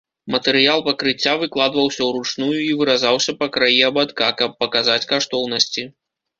[0.35, 5.89] Матэрыял пакрыцця выкладваўся ўручную і выразаўся па краі абадка, каб паказаць каштоўнасці.